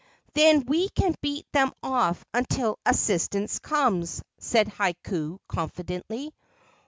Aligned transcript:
"Then 0.33 0.63
we 0.65 0.89
can 0.89 1.13
beat 1.21 1.45
them 1.51 1.73
off 1.83 2.25
until 2.33 2.79
assistance 2.87 3.59
comes," 3.59 4.23
said 4.39 4.67
Hakau, 4.67 5.37
confidently. 5.47 6.33